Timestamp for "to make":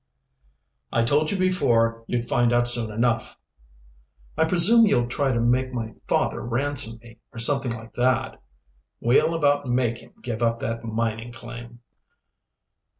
5.31-5.71